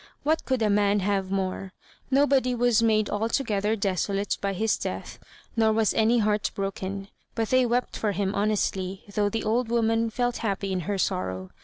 What 0.23 0.45
could 0.45 0.63
a 0.63 0.69
man 0.71 1.01
have 1.01 1.29
more? 1.29 1.73
Nobody 2.09 2.55
was 2.55 2.81
made 2.81 3.07
altogether 3.07 3.75
desolate 3.75 4.35
by 4.41 4.53
his 4.53 4.75
death, 4.75 5.19
nor 5.55 5.71
was 5.73 5.93
any 5.93 6.17
heartbroken, 6.17 7.09
but 7.35 7.49
they 7.51 7.67
wept 7.67 7.95
for 7.97 8.11
him 8.13 8.33
honestly, 8.33 9.03
though 9.13 9.29
the 9.29 9.43
old 9.43 9.69
woman 9.69 10.09
felt 10.09 10.37
happy 10.37 10.71
in 10.73 10.79
her 10.89 10.97
sorrow. 10.97 11.51